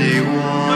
[0.00, 0.73] anyone.